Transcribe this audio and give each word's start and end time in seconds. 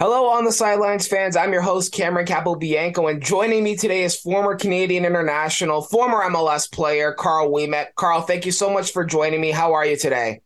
Hello, 0.00 0.30
on 0.30 0.46
the 0.46 0.50
sidelines 0.50 1.06
fans. 1.06 1.36
I'm 1.36 1.52
your 1.52 1.60
host, 1.60 1.92
Cameron 1.92 2.24
Capobianco, 2.24 3.10
and 3.10 3.22
joining 3.22 3.62
me 3.62 3.76
today 3.76 4.02
is 4.02 4.18
former 4.18 4.56
Canadian 4.56 5.04
international, 5.04 5.82
former 5.82 6.22
MLS 6.30 6.72
player, 6.72 7.12
Karl 7.12 7.50
Ouimette. 7.50 7.94
Karl, 7.96 8.22
thank 8.22 8.46
you 8.46 8.50
so 8.50 8.72
much 8.72 8.92
for 8.92 9.04
joining 9.04 9.42
me. 9.42 9.50
How 9.50 9.74
are 9.74 9.84
you 9.84 9.98
today? 9.98 10.40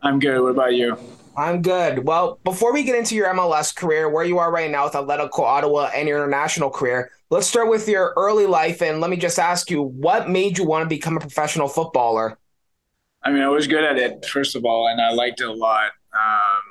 I'm 0.00 0.20
good. 0.20 0.40
What 0.40 0.50
about 0.50 0.76
you? 0.76 0.96
I'm 1.36 1.60
good. 1.60 2.06
Well, 2.06 2.38
before 2.44 2.72
we 2.72 2.84
get 2.84 2.94
into 2.94 3.16
your 3.16 3.34
MLS 3.34 3.74
career, 3.74 4.08
where 4.08 4.24
you 4.24 4.38
are 4.38 4.52
right 4.52 4.70
now 4.70 4.84
with 4.84 4.92
Atletico 4.92 5.40
Ottawa 5.40 5.90
and 5.92 6.06
your 6.06 6.18
international 6.18 6.70
career, 6.70 7.10
let's 7.30 7.48
start 7.48 7.68
with 7.68 7.88
your 7.88 8.14
early 8.16 8.46
life. 8.46 8.80
And 8.80 9.00
let 9.00 9.10
me 9.10 9.16
just 9.16 9.40
ask 9.40 9.72
you, 9.72 9.82
what 9.82 10.30
made 10.30 10.56
you 10.56 10.64
want 10.64 10.84
to 10.84 10.88
become 10.88 11.16
a 11.16 11.20
professional 11.20 11.66
footballer? 11.66 12.38
I 13.24 13.32
mean, 13.32 13.42
I 13.42 13.48
was 13.48 13.66
good 13.66 13.82
at 13.82 13.98
it, 13.98 14.24
first 14.24 14.54
of 14.54 14.64
all, 14.64 14.86
and 14.86 15.00
I 15.00 15.10
liked 15.10 15.40
it 15.40 15.48
a 15.48 15.52
lot. 15.52 15.90
Um, 16.12 16.62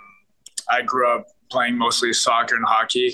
I 0.70 0.84
grew 0.84 1.14
up 1.14 1.28
playing 1.50 1.78
mostly 1.78 2.14
soccer 2.14 2.56
and 2.56 2.66
hockey. 2.66 3.14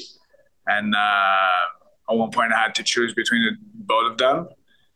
And 0.67 0.95
uh, 0.95 2.09
at 2.11 2.15
one 2.15 2.31
point, 2.31 2.53
I 2.53 2.61
had 2.61 2.75
to 2.75 2.83
choose 2.83 3.13
between 3.13 3.43
the, 3.43 3.51
both 3.73 4.11
of 4.11 4.17
them, 4.17 4.47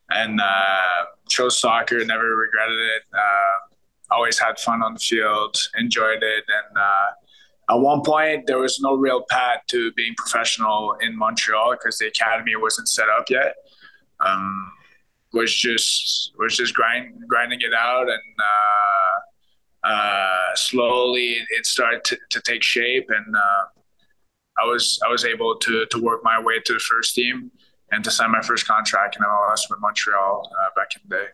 and 0.09 0.39
uh, 0.39 1.05
chose 1.29 1.59
soccer. 1.59 2.03
Never 2.03 2.35
regretted 2.35 2.79
it. 2.79 3.03
Uh, 3.13 3.75
always 4.15 4.39
had 4.39 4.57
fun 4.59 4.81
on 4.81 4.93
the 4.93 4.99
field, 4.99 5.57
enjoyed 5.77 6.23
it, 6.23 6.43
and 6.47 6.77
uh, 6.77 7.73
at 7.75 7.79
one 7.79 8.01
point 8.01 8.47
there 8.47 8.59
was 8.59 8.79
no 8.79 8.95
real 8.95 9.23
path 9.29 9.61
to 9.67 9.91
being 9.93 10.13
professional 10.15 10.95
in 11.01 11.17
Montreal 11.17 11.73
because 11.73 11.97
the 11.97 12.07
academy 12.07 12.55
wasn't 12.55 12.87
set 12.87 13.09
up 13.09 13.29
yet. 13.29 13.55
Um, 14.19 14.71
was 15.33 15.53
just 15.53 16.31
was 16.37 16.55
just 16.55 16.73
grind, 16.73 17.21
grinding 17.27 17.59
it 17.61 17.73
out 17.73 18.03
and 18.09 18.39
uh, 18.39 19.19
uh, 19.87 20.55
slowly 20.55 21.37
it 21.49 21.65
started 21.65 22.03
to, 22.03 22.17
to 22.29 22.41
take 22.41 22.61
shape 22.61 23.09
and 23.09 23.35
uh, 23.35 23.63
I 24.57 24.65
was 24.65 24.99
I 25.05 25.09
was 25.09 25.25
able 25.25 25.55
to 25.55 25.85
to 25.85 26.01
work 26.01 26.21
my 26.23 26.39
way 26.39 26.59
to 26.59 26.73
the 26.73 26.79
first 26.79 27.15
team 27.15 27.51
and 27.91 28.03
to 28.03 28.11
sign 28.11 28.31
my 28.31 28.41
first 28.41 28.67
contract 28.67 29.15
in 29.15 29.23
MLS 29.23 29.69
with 29.69 29.79
Montreal 29.79 30.51
uh, 30.51 30.69
back 30.75 30.89
in 30.95 31.01
the 31.07 31.15
day. 31.15 31.25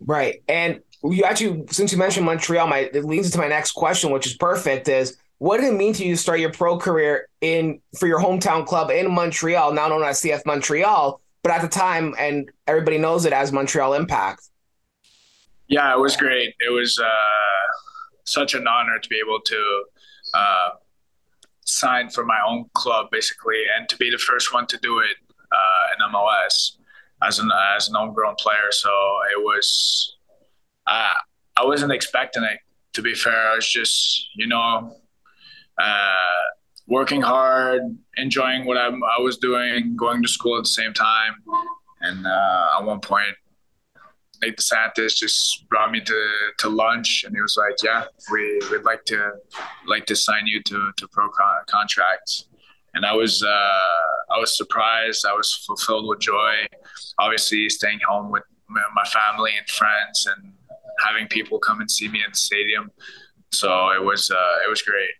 Right, 0.00 0.42
and 0.48 0.80
you 1.04 1.24
actually 1.24 1.64
since 1.70 1.92
you 1.92 1.98
mentioned 1.98 2.26
Montreal, 2.26 2.66
my 2.66 2.90
it 2.92 3.04
leads 3.04 3.26
into 3.26 3.38
my 3.38 3.48
next 3.48 3.72
question, 3.72 4.10
which 4.12 4.26
is 4.26 4.34
perfect. 4.34 4.88
Is 4.88 5.16
what 5.38 5.60
did 5.60 5.72
it 5.72 5.76
mean 5.76 5.92
to 5.94 6.04
you 6.04 6.14
to 6.14 6.20
start 6.20 6.40
your 6.40 6.52
pro 6.52 6.78
career 6.78 7.28
in 7.40 7.80
for 7.98 8.06
your 8.06 8.20
hometown 8.20 8.64
club 8.64 8.90
in 8.90 9.12
Montreal, 9.12 9.72
now 9.72 9.88
known 9.88 10.02
as 10.04 10.22
CF 10.22 10.46
Montreal, 10.46 11.20
but 11.42 11.52
at 11.52 11.62
the 11.62 11.68
time, 11.68 12.14
and 12.18 12.50
everybody 12.66 12.98
knows 12.98 13.24
it 13.24 13.32
as 13.32 13.52
Montreal 13.52 13.94
Impact. 13.94 14.48
Yeah, 15.72 15.90
it 15.94 15.98
was 15.98 16.18
great. 16.18 16.54
It 16.60 16.70
was 16.70 16.98
uh, 17.02 17.66
such 18.26 18.52
an 18.52 18.66
honor 18.68 18.98
to 18.98 19.08
be 19.08 19.18
able 19.18 19.40
to 19.40 19.84
uh, 20.34 20.68
sign 21.64 22.10
for 22.10 22.26
my 22.26 22.38
own 22.46 22.66
club, 22.74 23.06
basically, 23.10 23.62
and 23.74 23.88
to 23.88 23.96
be 23.96 24.10
the 24.10 24.18
first 24.18 24.52
one 24.52 24.66
to 24.66 24.78
do 24.82 24.98
it 24.98 25.16
uh, 25.50 25.94
in 25.94 26.12
MLS 26.14 26.76
as 27.22 27.38
an 27.38 27.50
as 27.74 27.88
an 27.88 27.94
homegrown 27.94 28.34
player. 28.38 28.70
So 28.70 28.90
it 29.34 29.42
was. 29.42 30.14
Uh, 30.86 31.14
I 31.56 31.64
wasn't 31.64 31.92
expecting 31.92 32.42
it. 32.42 32.58
To 32.92 33.00
be 33.00 33.14
fair, 33.14 33.52
I 33.52 33.54
was 33.54 33.66
just 33.66 34.28
you 34.36 34.48
know 34.48 34.94
uh, 35.80 36.42
working 36.86 37.22
hard, 37.22 37.80
enjoying 38.18 38.66
what 38.66 38.76
I'm, 38.76 39.02
I 39.04 39.22
was 39.22 39.38
doing, 39.38 39.96
going 39.96 40.20
to 40.20 40.28
school 40.28 40.58
at 40.58 40.64
the 40.64 40.68
same 40.82 40.92
time, 40.92 41.32
and 42.02 42.26
uh, 42.26 42.66
at 42.78 42.84
one 42.84 43.00
point 43.00 43.36
Nick 44.42 44.56
De 44.56 44.62
Santis 44.62 45.16
just 45.16 45.68
brought 45.68 45.90
me 45.92 46.00
to, 46.00 46.28
to 46.58 46.68
lunch 46.68 47.24
and 47.24 47.34
he 47.34 47.40
was 47.40 47.56
like, 47.56 47.76
yeah, 47.82 48.04
we 48.30 48.60
would 48.70 48.84
like 48.84 49.04
to 49.06 49.32
like 49.86 50.04
to 50.06 50.16
sign 50.16 50.46
you 50.46 50.62
to, 50.64 50.90
to 50.96 51.08
pro 51.08 51.28
con- 51.28 51.62
contracts. 51.68 52.48
And 52.94 53.06
I 53.06 53.14
was, 53.14 53.42
uh, 53.42 54.34
I 54.34 54.38
was 54.38 54.56
surprised. 54.56 55.24
I 55.24 55.32
was 55.32 55.64
fulfilled 55.66 56.08
with 56.08 56.20
joy. 56.20 56.66
Obviously 57.18 57.68
staying 57.68 58.00
home 58.06 58.30
with 58.30 58.42
my 58.68 59.04
family 59.04 59.52
and 59.56 59.68
friends 59.68 60.26
and 60.26 60.52
having 61.06 61.26
people 61.28 61.58
come 61.58 61.80
and 61.80 61.90
see 61.90 62.08
me 62.08 62.18
in 62.18 62.30
the 62.30 62.36
stadium. 62.36 62.90
So 63.52 63.90
it 63.90 64.02
was, 64.02 64.30
uh, 64.30 64.66
it 64.66 64.68
was 64.68 64.82
great. 64.82 65.10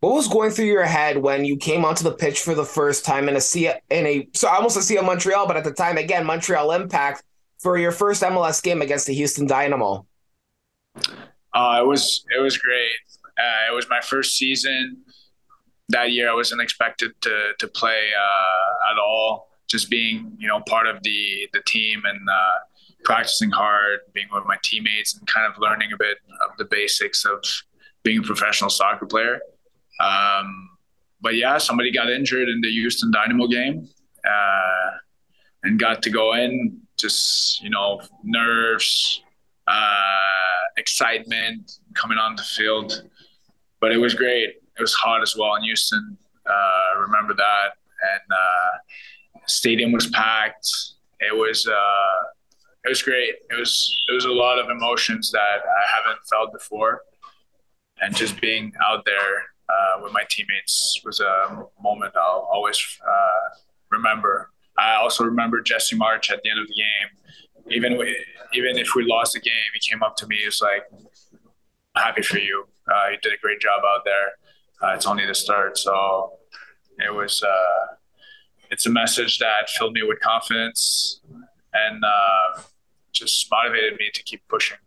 What 0.00 0.14
was 0.14 0.28
going 0.28 0.50
through 0.50 0.66
your 0.66 0.84
head 0.84 1.16
when 1.16 1.44
you 1.44 1.56
came 1.56 1.84
onto 1.84 2.04
the 2.04 2.12
pitch 2.12 2.40
for 2.40 2.54
the 2.54 2.64
first 2.64 3.04
time 3.04 3.28
in 3.28 3.36
a 3.36 3.40
C 3.40 3.70
in 3.90 4.06
a 4.06 4.28
so 4.34 4.46
almost 4.46 4.76
a 4.76 4.80
CF 4.80 5.04
Montreal, 5.04 5.46
but 5.46 5.56
at 5.56 5.64
the 5.64 5.72
time 5.72 5.96
again 5.96 6.26
Montreal 6.26 6.70
Impact 6.72 7.22
for 7.58 7.78
your 7.78 7.92
first 7.92 8.22
MLS 8.22 8.62
game 8.62 8.82
against 8.82 9.06
the 9.06 9.14
Houston 9.14 9.46
Dynamo? 9.46 10.06
Uh, 11.54 11.80
it 11.80 11.86
was 11.86 12.24
it 12.36 12.40
was 12.40 12.58
great. 12.58 12.96
Uh, 13.38 13.72
it 13.72 13.74
was 13.74 13.88
my 13.88 14.00
first 14.00 14.36
season. 14.36 15.02
That 15.88 16.10
year, 16.10 16.30
I 16.30 16.34
wasn't 16.34 16.60
expected 16.60 17.12
to 17.22 17.52
to 17.58 17.68
play 17.68 18.10
uh, 18.18 18.92
at 18.92 18.98
all. 18.98 19.48
Just 19.68 19.90
being 19.90 20.36
you 20.38 20.48
know 20.48 20.60
part 20.60 20.86
of 20.86 21.02
the 21.02 21.48
the 21.52 21.60
team 21.66 22.02
and 22.04 22.28
uh, 22.28 22.58
practicing 23.04 23.50
hard, 23.50 24.00
being 24.12 24.28
with 24.32 24.44
my 24.46 24.56
teammates, 24.62 25.16
and 25.16 25.26
kind 25.26 25.50
of 25.50 25.58
learning 25.58 25.92
a 25.92 25.96
bit 25.96 26.18
of 26.48 26.56
the 26.58 26.64
basics 26.66 27.24
of 27.24 27.42
being 28.02 28.18
a 28.18 28.22
professional 28.22 28.70
soccer 28.70 29.06
player. 29.06 29.40
Um, 30.00 30.70
but 31.20 31.34
yeah, 31.34 31.58
somebody 31.58 31.90
got 31.90 32.10
injured 32.10 32.48
in 32.48 32.60
the 32.60 32.70
Houston 32.70 33.10
Dynamo 33.10 33.46
game 33.46 33.88
uh, 34.28 34.90
and 35.62 35.78
got 35.78 36.02
to 36.02 36.10
go 36.10 36.34
in 36.34 36.85
just 36.98 37.62
you 37.62 37.70
know 37.70 38.00
nerves, 38.22 39.22
uh, 39.66 40.18
excitement 40.76 41.78
coming 41.94 42.18
on 42.18 42.36
the 42.36 42.42
field. 42.42 43.02
But 43.80 43.92
it 43.92 43.98
was 43.98 44.14
great. 44.14 44.48
It 44.78 44.80
was 44.80 44.94
hot 44.94 45.22
as 45.22 45.36
well 45.36 45.54
in 45.56 45.62
Houston. 45.62 46.16
Uh, 46.46 47.00
remember 47.00 47.34
that, 47.34 47.70
and 48.02 48.32
uh, 48.32 49.42
stadium 49.46 49.92
was 49.92 50.06
packed. 50.08 50.66
It 51.20 51.34
was 51.34 51.66
uh, 51.66 52.26
it 52.84 52.88
was 52.88 53.02
great. 53.02 53.34
It 53.50 53.58
was 53.58 54.02
it 54.08 54.12
was 54.12 54.24
a 54.24 54.32
lot 54.32 54.58
of 54.58 54.70
emotions 54.70 55.30
that 55.32 55.38
I 55.40 55.96
haven't 55.96 56.20
felt 56.30 56.52
before, 56.52 57.02
and 58.00 58.14
just 58.14 58.40
being 58.40 58.72
out 58.88 59.04
there 59.04 59.44
uh, 59.68 60.00
with 60.02 60.12
my 60.12 60.22
teammates 60.28 61.00
was 61.04 61.20
a 61.20 61.66
moment 61.82 62.14
I'll 62.16 62.48
always 62.50 62.78
uh, 63.06 63.58
remember 63.90 64.50
I 64.78 64.96
also 64.96 65.24
remember 65.24 65.60
Jesse 65.62 65.96
Marsch 65.96 66.30
at 66.30 66.42
the 66.42 66.50
end 66.50 66.60
of 66.60 66.66
the 66.66 66.74
game. 66.74 67.08
Even 67.70 67.92
even 68.54 68.78
if 68.78 68.94
we 68.94 69.04
lost 69.04 69.32
the 69.32 69.40
game, 69.40 69.52
he 69.74 69.80
came 69.80 70.02
up 70.02 70.16
to 70.16 70.26
me. 70.26 70.36
He 70.36 70.46
was 70.46 70.60
like, 70.60 70.82
"I'm 71.94 72.04
happy 72.04 72.22
for 72.22 72.38
you. 72.38 72.66
Uh, 72.88 73.10
you 73.10 73.18
did 73.22 73.32
a 73.32 73.38
great 73.42 73.60
job 73.60 73.82
out 73.84 74.04
there. 74.04 74.88
Uh, 74.88 74.94
it's 74.94 75.06
only 75.06 75.26
the 75.26 75.34
start." 75.34 75.78
So 75.78 76.38
it 76.98 77.12
was. 77.12 77.42
Uh, 77.42 77.94
it's 78.70 78.86
a 78.86 78.90
message 78.90 79.38
that 79.38 79.70
filled 79.70 79.92
me 79.92 80.02
with 80.02 80.18
confidence 80.20 81.20
and 81.72 82.04
uh, 82.04 82.60
just 83.12 83.46
motivated 83.50 83.98
me 83.98 84.10
to 84.12 84.22
keep 84.22 84.42
pushing. 84.48 84.78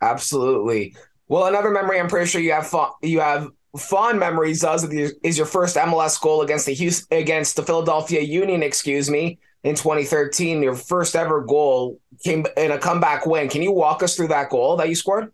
Absolutely. 0.00 0.96
Well, 1.28 1.46
another 1.46 1.70
memory 1.70 2.00
I'm 2.00 2.08
pretty 2.08 2.26
sure 2.26 2.40
you 2.40 2.52
have 2.52 2.74
you 3.02 3.20
have 3.20 3.48
fond 3.76 4.18
memories 4.18 4.60
does 4.60 4.84
is 4.84 5.36
your 5.36 5.46
first 5.46 5.76
MLS 5.76 6.20
goal 6.20 6.42
against 6.42 6.66
the 6.66 6.74
Houston, 6.74 7.18
against 7.18 7.56
the 7.56 7.62
Philadelphia 7.62 8.20
Union, 8.20 8.62
excuse 8.62 9.10
me, 9.10 9.38
in 9.62 9.74
2013. 9.74 10.62
Your 10.62 10.74
first 10.74 11.14
ever 11.14 11.42
goal 11.42 12.00
came 12.24 12.46
in 12.56 12.70
a 12.70 12.78
comeback 12.78 13.26
win. 13.26 13.48
Can 13.48 13.62
you 13.62 13.72
walk 13.72 14.02
us 14.02 14.16
through 14.16 14.28
that 14.28 14.50
goal 14.50 14.76
that 14.76 14.88
you 14.88 14.94
scored? 14.94 15.32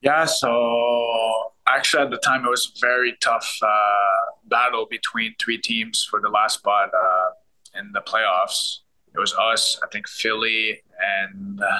Yeah, 0.00 0.24
so 0.24 1.52
actually 1.68 2.04
at 2.04 2.10
the 2.10 2.18
time 2.18 2.44
it 2.44 2.50
was 2.50 2.72
a 2.76 2.78
very 2.80 3.16
tough 3.20 3.58
uh, 3.62 4.32
battle 4.44 4.86
between 4.90 5.34
three 5.38 5.58
teams 5.58 6.02
for 6.02 6.20
the 6.20 6.28
last 6.28 6.58
spot 6.58 6.90
uh, 6.94 7.78
in 7.78 7.92
the 7.92 8.00
playoffs. 8.00 8.78
It 9.14 9.18
was 9.18 9.34
us, 9.34 9.80
I 9.82 9.86
think 9.88 10.08
Philly, 10.08 10.82
and 11.00 11.60
uh, 11.60 11.78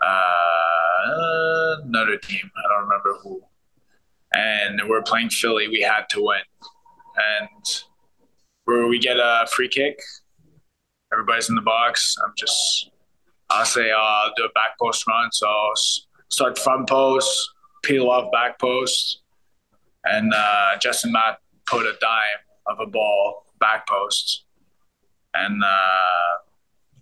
another 0.00 2.16
team. 2.16 2.50
I 2.56 2.68
don't 2.68 2.88
remember 2.88 3.18
who. 3.22 3.42
And 4.34 4.80
we're 4.88 5.02
playing 5.02 5.30
Philly. 5.30 5.68
We 5.68 5.80
had 5.80 6.08
to 6.10 6.22
win. 6.22 6.40
And 7.16 7.82
where 8.64 8.86
we 8.86 8.98
get 8.98 9.16
a 9.16 9.46
free 9.52 9.68
kick, 9.68 10.00
everybody's 11.12 11.48
in 11.48 11.56
the 11.56 11.62
box. 11.62 12.16
I'm 12.24 12.32
just, 12.36 12.90
I'll 13.50 13.64
say 13.64 13.90
I'll 13.90 14.32
do 14.36 14.44
a 14.44 14.48
back 14.50 14.78
post 14.80 15.06
run. 15.06 15.30
So 15.32 15.48
I'll 15.48 15.72
start 16.28 16.58
front 16.58 16.88
post, 16.88 17.50
peel 17.82 18.08
off 18.08 18.30
back 18.32 18.58
post. 18.58 19.22
And 20.04 20.32
uh, 20.34 20.78
Justin 20.80 21.12
Mapp 21.12 21.40
put 21.66 21.86
a 21.86 21.94
dime 22.00 22.40
of 22.66 22.80
a 22.80 22.86
ball 22.86 23.44
back 23.58 23.86
post. 23.88 24.44
And 25.34 25.62
uh, 25.62 26.38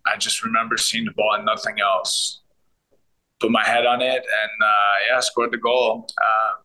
I 0.06 0.16
just 0.18 0.42
remember 0.42 0.76
seeing 0.76 1.04
the 1.04 1.12
ball 1.12 1.34
and 1.34 1.44
nothing 1.44 1.80
else 1.80 2.40
put 3.40 3.50
my 3.50 3.64
head 3.64 3.86
on 3.86 4.00
it, 4.00 4.24
and 4.24 4.62
uh, 4.62 4.94
yeah, 5.10 5.20
scored 5.20 5.52
the 5.52 5.58
goal. 5.58 6.08
Uh, 6.20 6.62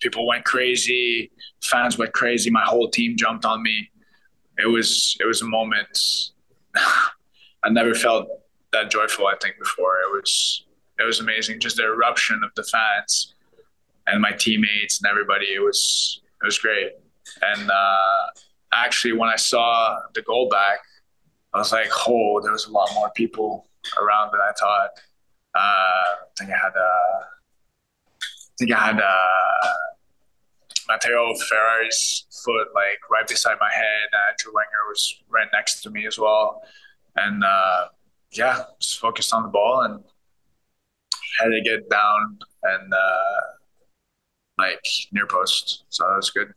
people 0.00 0.26
went 0.26 0.44
crazy, 0.44 1.30
fans 1.62 1.98
went 1.98 2.12
crazy. 2.12 2.50
My 2.50 2.64
whole 2.64 2.88
team 2.90 3.16
jumped 3.16 3.44
on 3.44 3.62
me. 3.62 3.90
It 4.58 4.66
was 4.66 5.16
it 5.20 5.26
was 5.26 5.42
a 5.42 5.46
moment 5.46 5.98
I 7.64 7.70
never 7.70 7.94
felt 7.94 8.28
that 8.72 8.90
joyful. 8.90 9.26
I 9.26 9.34
think 9.40 9.58
before 9.58 9.96
it 10.00 10.12
was 10.12 10.64
it 10.98 11.04
was 11.04 11.20
amazing. 11.20 11.60
Just 11.60 11.76
the 11.76 11.84
eruption 11.84 12.42
of 12.44 12.50
the 12.56 12.64
fans, 12.64 13.34
and 14.06 14.20
my 14.20 14.32
teammates 14.32 15.00
and 15.00 15.10
everybody. 15.10 15.46
It 15.46 15.60
was 15.60 16.20
it 16.42 16.44
was 16.44 16.58
great. 16.58 16.92
And 17.42 17.70
uh, 17.70 18.26
actually, 18.72 19.12
when 19.12 19.28
I 19.28 19.36
saw 19.36 19.96
the 20.14 20.22
goal 20.22 20.48
back, 20.48 20.78
I 21.54 21.58
was 21.58 21.72
like, 21.72 21.90
"Oh, 22.06 22.40
there 22.42 22.52
was 22.52 22.66
a 22.66 22.70
lot 22.70 22.90
more 22.94 23.10
people 23.14 23.68
around 24.00 24.30
than 24.32 24.40
I 24.40 24.52
thought." 24.58 24.90
Uh, 25.58 25.60
I 25.60 26.28
think 26.38 26.50
I 26.50 26.56
had 26.56 26.76
uh, 26.76 27.20
I 28.22 28.54
think 28.58 28.72
I 28.72 28.86
had 28.86 29.00
uh, 29.00 29.72
Matteo 30.88 31.34
Ferrari's 31.48 32.26
foot 32.44 32.68
like 32.74 32.98
right 33.10 33.26
beside 33.26 33.56
my 33.60 33.70
head. 33.72 34.08
Andrew 34.30 34.52
Wenger 34.54 34.88
was 34.88 35.22
right 35.28 35.48
next 35.52 35.82
to 35.82 35.90
me 35.90 36.06
as 36.06 36.18
well, 36.18 36.62
and 37.16 37.42
uh, 37.42 37.86
yeah, 38.32 38.62
just 38.80 39.00
focused 39.00 39.34
on 39.34 39.42
the 39.42 39.48
ball 39.48 39.82
and 39.82 40.04
had 41.40 41.48
to 41.48 41.60
get 41.62 41.90
down 41.90 42.38
and 42.62 42.94
uh, 42.94 43.40
like 44.58 44.84
near 45.12 45.26
post. 45.26 45.84
So 45.88 46.04
that 46.08 46.16
was 46.16 46.30
good. 46.30 46.52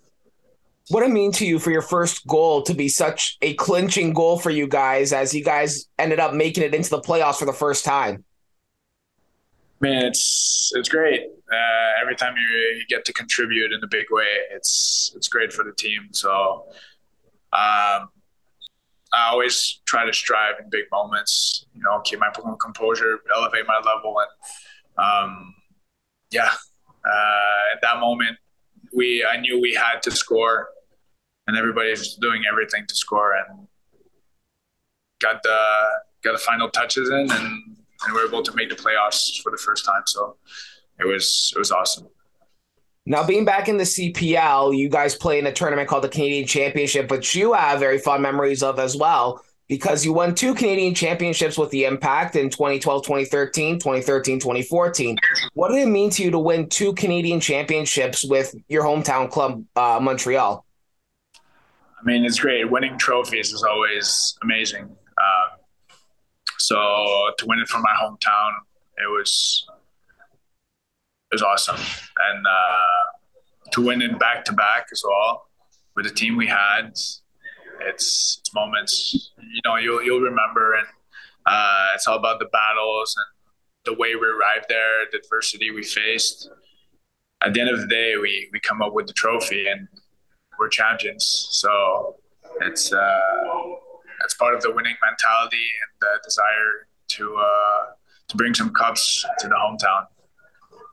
What 0.89 1.03
it 1.03 1.09
mean 1.09 1.31
to 1.33 1.45
you 1.45 1.57
for 1.57 1.71
your 1.71 1.81
first 1.81 2.27
goal 2.27 2.63
to 2.63 2.74
be 2.74 2.89
such 2.89 3.38
a 3.42 3.53
clinching 3.53 4.13
goal 4.13 4.38
for 4.38 4.50
you 4.50 4.68
guys 4.68 5.13
as 5.13 5.33
you 5.33 5.44
guys 5.44 5.88
ended 5.98 6.19
up 6.19 6.33
making 6.33 6.63
it 6.63 6.75
into 6.75 6.89
the 6.89 7.00
playoffs 7.00 7.38
for 7.38 7.45
the 7.45 7.53
first 7.53 7.86
time? 7.86 8.25
Man, 9.81 10.06
it's 10.06 10.72
it's 10.75 10.89
great. 10.89 11.22
Uh, 11.51 11.89
every 12.00 12.16
time 12.16 12.36
you, 12.38 12.44
you, 12.78 12.86
get 12.88 13.04
to 13.06 13.13
contribute 13.13 13.74
in 13.74 13.83
a 13.83 13.88
big 13.88 14.06
way, 14.12 14.28
it's 14.51 15.12
it's 15.16 15.28
great 15.28 15.51
for 15.51 15.63
the 15.63 15.74
team. 15.74 16.10
So 16.12 16.66
um, 17.51 18.10
I 19.12 19.30
always 19.31 19.81
try 19.86 20.06
to 20.06 20.13
strive 20.13 20.56
in 20.63 20.69
big 20.69 20.86
moments. 20.92 21.66
You 21.74 21.81
know, 21.81 22.00
keep 22.01 22.19
my 22.19 22.31
composure, 22.62 23.22
elevate 23.36 23.66
my 23.68 23.78
level, 23.78 24.16
and 24.19 25.04
um, 25.04 25.56
yeah, 26.30 26.51
uh, 27.04 27.74
at 27.74 27.81
that 27.81 28.00
moment, 28.00 28.38
we 28.95 29.25
I 29.25 29.38
knew 29.38 29.60
we 29.60 29.74
had 29.74 30.04
to 30.04 30.12
score, 30.12 30.69
and 31.48 31.57
everybody's 31.57 32.13
doing 32.18 32.44
everything 32.48 32.86
to 32.88 32.94
score, 32.94 33.34
and 33.34 33.68
got 35.19 35.42
the 35.42 35.60
got 36.24 36.34
the 36.34 36.38
final 36.38 36.69
touches 36.69 37.10
in, 37.10 37.31
and 37.31 37.77
and 38.06 38.13
we 38.13 38.21
are 38.21 38.25
able 38.25 38.44
to 38.44 38.53
make 38.56 38.69
the 38.69 38.75
playoffs 38.75 39.42
for 39.42 39.51
the 39.51 39.57
first 39.57 39.86
time. 39.86 40.03
So 40.06 40.38
it 41.00 41.06
was 41.06 41.51
it 41.56 41.59
was 41.59 41.71
awesome. 41.71 42.07
Now, 43.06 43.25
being 43.25 43.45
back 43.45 43.68
in 43.68 43.77
the 43.77 43.83
CPL, 43.83 44.77
you 44.77 44.88
guys 44.88 45.15
play 45.15 45.39
in 45.39 45.48
a 45.48 45.51
tournament 45.51 45.89
called 45.89 46.03
the 46.03 46.09
Canadian 46.09 46.45
Championship, 46.45 47.09
which 47.09 47.36
you 47.36 47.53
have 47.53 47.80
very 47.80 47.98
fond 47.98 48.21
memories 48.21 48.62
of 48.62 48.77
as 48.77 48.95
well, 48.95 49.44
because 49.68 50.06
you 50.06 50.13
won 50.13 50.36
two 50.36 50.53
Canadian 50.53 50.94
championships 50.94 51.57
with 51.57 51.71
the 51.71 51.86
Impact 51.86 52.36
in 52.36 52.51
2012, 52.51 53.03
2013, 53.03 53.80
2013, 53.80 54.39
2014. 54.39 55.18
What 55.56 55.69
did 55.69 55.80
it 55.80 55.88
mean 55.88 56.12
to 56.12 56.24
you 56.24 56.30
to 56.30 56.38
win 56.38 56.69
two 56.69 56.94
Canadian 56.94 57.39
championships 57.39 58.24
with 58.24 58.53
your 58.69 58.83
hometown 58.83 59.31
club, 59.31 59.63
uh, 59.75 60.00
Montreal? 60.00 60.63
I 62.00 62.03
mean, 62.03 62.24
it's 62.24 62.39
great. 62.39 62.69
Winning 62.69 63.00
trophies 63.00 63.51
is 63.51 63.63
always 63.63 64.38
amazing. 64.44 64.83
Um, 64.83 65.50
so 66.62 67.31
to 67.38 67.46
win 67.46 67.60
it 67.60 67.68
from 67.68 67.81
my 67.81 67.94
hometown, 68.02 68.52
it 68.98 69.10
was 69.10 69.66
it 71.31 71.36
was 71.36 71.42
awesome, 71.42 71.78
and 71.78 72.46
uh, 72.46 73.69
to 73.72 73.86
win 73.86 74.02
it 74.02 74.19
back 74.19 74.46
to 74.46 74.54
back 74.54 74.88
as 74.92 75.04
well 75.06 75.48
with 75.96 76.06
the 76.06 76.13
team 76.13 76.38
we 76.38 76.48
had, 76.48 76.90
it's 76.90 77.22
it's 77.81 78.54
moments 78.54 79.31
you 79.38 79.62
know 79.66 79.75
you'll 79.78 80.04
you'll 80.04 80.22
remember, 80.22 80.74
and 80.75 80.88
uh, 81.46 81.88
it's 81.96 82.08
all 82.08 82.18
about 82.18 82.40
the 82.40 82.46
battles 82.46 83.16
and 83.18 83.94
the 83.94 84.00
way 84.00 84.16
we 84.16 84.28
arrived 84.28 84.66
there, 84.69 85.06
the 85.12 85.18
adversity 85.18 85.72
we 85.72 85.84
faced. 85.84 86.50
At 87.44 87.54
the 87.54 87.62
end 87.62 87.69
of 87.72 87.81
the 87.81 87.88
day, 87.88 88.18
we 88.18 88.50
we 88.54 88.60
come 88.60 88.81
up 88.81 88.94
with 88.94 89.08
the 89.08 89.13
trophy, 89.13 89.68
and 89.68 89.88
we're 90.60 90.69
champions. 90.69 91.48
So 91.52 92.18
it's 92.62 92.94
uh, 92.94 93.50
it's 94.31 94.38
part 94.38 94.56
of 94.56 94.62
the 94.62 94.72
winning 94.72 94.95
mentality 95.04 95.57
and 95.57 95.92
the 96.00 96.24
desire 96.24 96.88
to 97.10 97.36
uh, 97.36 97.92
to 98.30 98.38
bring 98.38 98.54
some 98.54 98.74
cups 98.74 99.25
to 99.39 99.48
the 99.50 99.56
hometown. 99.56 100.07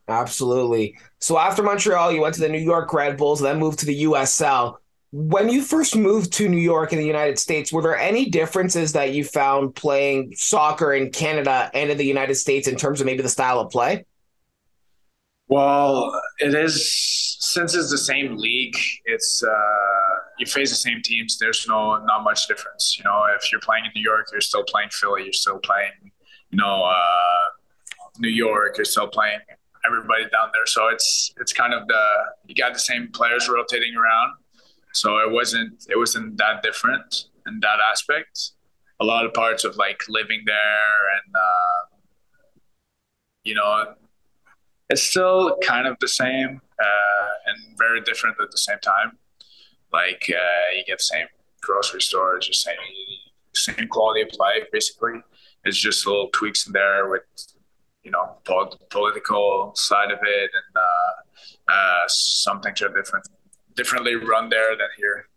Absolutely. 0.09 0.99
So 1.21 1.39
after 1.39 1.63
Montreal, 1.63 2.11
you 2.13 2.23
went 2.23 2.35
to 2.35 2.41
the 2.41 2.49
New 2.49 2.59
York 2.59 2.93
Red 2.93 3.17
Bulls, 3.17 3.41
then 3.41 3.59
moved 3.59 3.79
to 3.81 3.87
the 3.87 4.05
USL. 4.05 4.79
When 5.13 5.49
you 5.49 5.63
first 5.63 5.97
moved 5.97 6.33
to 6.35 6.49
New 6.49 6.61
York 6.61 6.93
in 6.93 6.99
the 6.99 7.07
United 7.07 7.39
States, 7.39 7.73
were 7.73 7.81
there 7.81 7.97
any 7.97 8.29
differences 8.29 8.93
that 8.93 9.13
you 9.13 9.25
found 9.25 9.75
playing 9.75 10.33
soccer 10.35 10.93
in 10.93 11.11
Canada 11.11 11.71
and 11.73 11.91
in 11.91 11.97
the 11.97 12.05
United 12.05 12.35
States 12.35 12.67
in 12.67 12.77
terms 12.77 13.01
of 13.01 13.07
maybe 13.07 13.23
the 13.23 13.29
style 13.29 13.61
of 13.61 13.71
play? 13.71 14.05
Well, 15.47 16.21
it 16.41 16.55
is 16.55 17.37
since 17.39 17.75
it's 17.75 17.91
the 17.91 17.99
same 17.99 18.37
league. 18.37 18.77
It's 19.05 19.43
uh, 19.43 20.28
you 20.39 20.47
face 20.47 20.71
the 20.71 20.77
same 20.77 21.03
teams. 21.03 21.39
There's 21.39 21.67
no 21.69 22.03
not 22.05 22.25
much 22.25 22.47
difference. 22.47 22.97
You 22.99 23.05
know, 23.05 23.27
if 23.37 23.51
you're 23.51 23.61
playing 23.61 23.85
in 23.85 23.93
New 23.95 24.03
York, 24.03 24.29
you're 24.33 24.41
still 24.41 24.65
playing 24.65 24.91
Philly. 24.91 25.25
You're 25.25 25.33
still 25.33 25.59
playing, 25.59 26.13
you 26.51 26.59
know, 26.59 26.85
uh, 26.85 27.45
New 28.19 28.29
York. 28.29 28.77
You're 28.77 28.85
still 28.85 29.09
playing 29.09 29.41
everybody 29.85 30.25
down 30.25 30.51
there. 30.53 30.67
So 30.67 30.89
it's 30.89 31.33
it's 31.39 31.53
kind 31.53 31.75
of 31.75 31.87
the 31.89 32.03
you 32.47 32.55
got 32.55 32.73
the 32.73 32.79
same 32.79 33.09
players 33.13 33.49
rotating 33.49 33.95
around. 33.97 34.35
So 34.93 35.19
it 35.19 35.31
wasn't 35.31 35.87
it 35.89 35.97
wasn't 35.97 36.37
that 36.39 36.63
different 36.63 37.27
in 37.47 37.61
that 37.61 37.79
aspect. 37.91 38.53
A 39.01 39.05
lot 39.05 39.25
of 39.25 39.33
parts 39.33 39.65
of 39.65 39.77
like 39.77 40.03
living 40.09 40.43
there 40.47 40.99
and 41.17 41.35
uh, 41.35 41.97
you 43.45 43.55
know 43.55 43.95
it's 44.91 45.03
still 45.03 45.57
kind 45.63 45.87
of 45.87 45.97
the 46.01 46.09
same 46.09 46.61
uh, 46.81 47.29
and 47.47 47.79
very 47.79 48.01
different 48.01 48.37
at 48.41 48.51
the 48.51 48.59
same 48.59 48.79
time. 48.81 49.19
Like 49.93 50.31
uh, 50.31 50.77
you 50.77 50.85
get 50.87 50.99
the 50.99 51.05
same 51.05 51.27
grocery 51.61 52.03
stores, 52.03 52.47
the 52.47 52.55
same 52.55 52.77
same 53.55 53.89
quality 53.89 54.23
of 54.23 54.29
life 54.39 54.65
basically. 54.73 55.23
It's 55.65 55.77
just 55.77 56.07
little 56.07 56.29
tweaks 56.33 56.67
in 56.67 56.73
there 56.73 57.09
with 57.09 57.23
you 58.03 58.11
know 58.11 58.39
political 58.91 59.73
side 59.75 60.11
of 60.11 60.19
it, 60.23 60.51
and 60.55 60.77
uh, 60.77 61.73
uh, 61.73 62.05
some 62.07 62.61
things 62.61 62.81
are 62.83 62.89
different, 62.89 63.29
differently 63.77 64.15
run 64.15 64.49
there 64.49 64.77
than 64.77 64.89
here. 64.97 65.29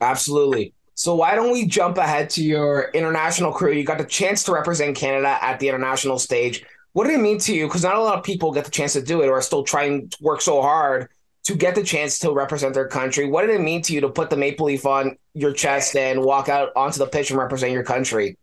Absolutely. 0.00 0.74
So 0.94 1.14
why 1.14 1.34
don't 1.34 1.52
we 1.52 1.66
jump 1.66 1.98
ahead 1.98 2.30
to 2.30 2.42
your 2.42 2.90
international 2.94 3.52
career? 3.52 3.74
You 3.74 3.84
got 3.84 3.98
the 3.98 4.04
chance 4.04 4.42
to 4.44 4.52
represent 4.52 4.96
Canada 4.96 5.38
at 5.42 5.60
the 5.60 5.68
international 5.68 6.18
stage. 6.18 6.64
What 6.94 7.04
did 7.04 7.16
it 7.16 7.22
mean 7.22 7.38
to 7.40 7.54
you? 7.54 7.66
Because 7.66 7.82
not 7.82 7.96
a 7.96 8.00
lot 8.00 8.16
of 8.16 8.24
people 8.24 8.50
get 8.50 8.64
the 8.64 8.70
chance 8.70 8.94
to 8.94 9.02
do 9.02 9.20
it, 9.20 9.28
or 9.28 9.34
are 9.34 9.42
still 9.42 9.62
trying 9.62 10.08
to 10.08 10.16
work 10.22 10.40
so 10.40 10.62
hard 10.62 11.10
to 11.46 11.54
get 11.54 11.76
the 11.76 11.82
chance 11.82 12.18
to 12.18 12.32
represent 12.32 12.74
their 12.74 12.88
country. 12.88 13.24
What 13.24 13.42
did 13.42 13.50
it 13.50 13.60
mean 13.60 13.80
to 13.82 13.92
you 13.92 14.00
to 14.00 14.08
put 14.08 14.30
the 14.30 14.36
maple 14.36 14.66
leaf 14.66 14.84
on 14.84 15.16
your 15.32 15.52
chest 15.52 15.94
and 15.94 16.22
walk 16.22 16.48
out 16.48 16.72
onto 16.74 16.98
the 16.98 17.06
pitch 17.06 17.30
and 17.30 17.38
represent 17.38 17.70
your 17.70 17.84
country? 17.84 18.36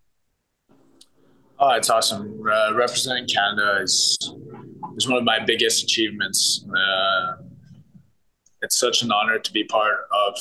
Oh, 1.60 1.72
it's 1.72 1.89
awesome. 1.89 2.41
Uh, 2.50 2.74
representing 2.74 3.27
Canada 3.27 3.81
is 3.81 4.17
is 4.95 5.07
one 5.07 5.17
of 5.17 5.25
my 5.25 5.43
biggest 5.43 5.83
achievements. 5.83 6.65
Uh, 6.69 7.43
it's 8.62 8.77
such 8.77 9.01
an 9.01 9.12
honor 9.12 9.38
to 9.38 9.51
be 9.51 9.65
part 9.65 9.98
of 10.12 10.38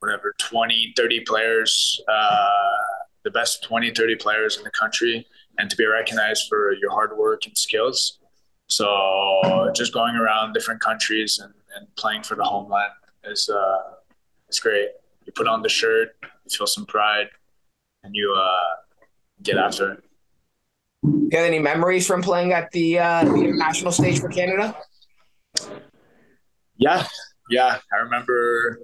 whatever 0.00 0.34
20, 0.38 0.92
30 0.94 1.20
players, 1.20 2.00
uh, 2.06 2.50
the 3.24 3.30
best 3.30 3.62
20, 3.62 3.92
30 3.92 4.16
players 4.16 4.58
in 4.58 4.64
the 4.64 4.70
country, 4.70 5.26
and 5.58 5.70
to 5.70 5.76
be 5.76 5.86
recognized 5.86 6.48
for 6.48 6.74
your 6.74 6.90
hard 6.90 7.16
work 7.16 7.46
and 7.46 7.56
skills. 7.56 8.19
So 8.70 9.70
just 9.74 9.92
going 9.92 10.14
around 10.14 10.52
different 10.52 10.80
countries 10.80 11.40
and, 11.42 11.52
and 11.76 11.94
playing 11.96 12.22
for 12.22 12.36
the 12.36 12.44
homeland 12.44 12.92
is 13.24 13.48
uh, 13.48 13.94
is 14.48 14.60
great. 14.60 14.90
You 15.26 15.32
put 15.32 15.46
on 15.46 15.62
the 15.62 15.68
shirt, 15.68 16.16
you 16.22 16.56
feel 16.56 16.66
some 16.66 16.86
pride, 16.86 17.28
and 18.04 18.14
you 18.14 18.32
uh, 18.32 18.76
get 19.42 19.56
after 19.56 19.92
it. 19.92 20.04
You 21.02 21.30
have 21.32 21.46
any 21.46 21.58
memories 21.58 22.06
from 22.06 22.22
playing 22.22 22.52
at 22.52 22.70
the, 22.72 22.98
uh, 22.98 23.24
the 23.24 23.34
international 23.34 23.90
stage 23.90 24.20
for 24.20 24.28
Canada? 24.28 24.76
Yeah, 26.76 27.06
yeah. 27.48 27.78
I 27.92 27.96
remember 28.02 28.80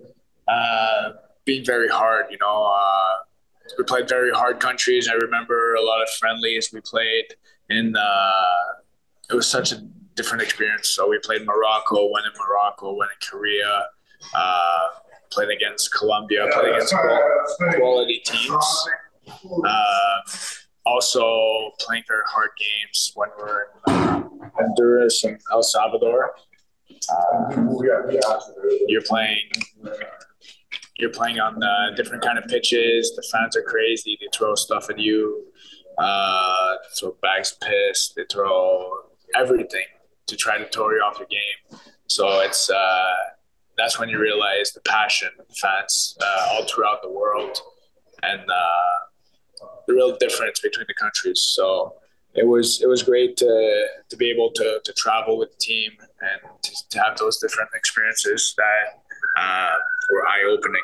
uh, 0.49 1.11
being 1.45 1.64
very 1.64 1.88
hard. 1.88 2.26
You 2.31 2.38
know, 2.40 2.73
uh, 2.75 3.16
we 3.76 3.85
played 3.85 4.09
very 4.09 4.31
hard 4.31 4.61
countries. 4.61 5.09
I 5.09 5.14
remember 5.14 5.75
a 5.75 5.83
lot 5.83 6.02
of 6.02 6.09
friendlies 6.11 6.71
we 6.73 6.81
played 6.81 7.26
in. 7.69 7.95
Uh, 7.97 8.43
it 9.30 9.35
was 9.35 9.49
such 9.49 9.73
a 9.73 9.76
different 10.14 10.42
experience. 10.42 10.88
So 10.88 11.09
we 11.09 11.18
played 11.23 11.45
Morocco, 11.47 12.11
went 12.11 12.26
in 12.26 12.33
Morocco, 12.38 12.95
went 12.95 13.11
in 13.11 13.28
Korea, 13.28 13.87
uh, 14.35 14.87
played 15.30 15.50
against 15.50 15.92
Colombia, 15.92 16.49
played 16.52 16.75
against 16.75 16.95
quality 17.76 18.23
teams. 18.25 18.88
Uh, 19.64 20.21
also 20.85 21.73
playing 21.80 22.04
very 22.06 22.23
hard 22.28 22.50
games 22.59 23.12
when 23.16 23.28
we're 23.38 23.62
in 23.62 23.92
uh, 23.92 24.23
Honduras 24.56 25.25
and 25.25 25.38
El 25.52 25.62
Salvador. 25.62 26.33
Uh, 27.11 27.66
you're 28.88 29.02
playing. 29.02 29.40
You're 30.99 31.11
playing 31.11 31.38
on 31.40 31.62
uh, 31.62 31.95
different 31.95 32.25
kind 32.25 32.38
of 32.38 32.47
pitches. 32.47 33.12
The 33.16 33.23
fans 33.30 33.54
are 33.54 33.62
crazy. 33.62 34.16
They 34.18 34.28
throw 34.35 34.54
stuff 34.54 34.88
at 34.88 34.99
you. 34.99 35.45
Uh, 35.99 36.76
throw 36.99 37.16
bags 37.21 37.52
of 37.52 37.61
piss. 37.61 38.14
They 38.16 38.25
throw 38.30 38.90
everything. 39.35 39.85
to 40.26 40.37
try 40.37 40.59
to 40.59 40.68
tore 40.68 40.92
you 40.95 41.00
off 41.00 41.18
your 41.18 41.28
game. 41.28 41.78
So 42.09 42.40
it's 42.40 42.71
uh, 42.71 43.14
that's 43.78 43.99
when 43.99 44.09
you 44.09 44.18
realize 44.18 44.73
the 44.73 44.80
passion 44.80 45.30
fans 45.61 46.16
uh, 46.21 46.49
all 46.50 46.64
throughout 46.66 47.02
the 47.02 47.11
world 47.11 47.61
and 48.23 48.40
uh, 48.40 49.66
the 49.87 49.95
real 49.95 50.16
difference 50.16 50.61
between 50.61 50.87
the 50.88 50.95
countries. 50.95 51.40
So 51.54 51.95
it 52.35 52.47
was 52.47 52.83
it 52.83 52.88
was 52.88 53.02
great 53.02 53.37
to 53.38 53.87
to 54.09 54.16
be 54.16 54.30
able 54.30 54.50
to 54.52 54.80
to 54.85 54.92
travel 54.95 55.38
with 55.38 55.50
the 55.52 55.59
team 55.59 55.92
and 56.21 56.40
to, 56.62 56.71
to 56.90 56.99
have 57.00 57.16
those 57.18 57.38
different 57.38 57.71
experiences 57.75 58.54
that 58.56 59.40
uh, 59.40 59.75
were 60.12 60.26
eye 60.26 60.45
opening. 60.49 60.83